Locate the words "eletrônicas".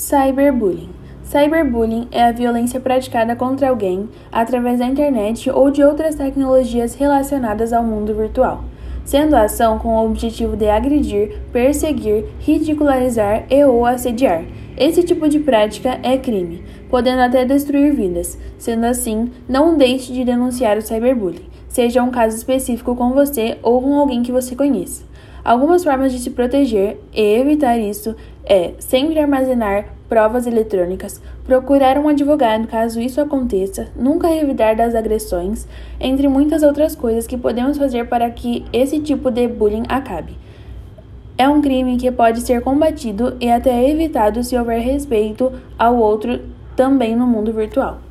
30.44-31.22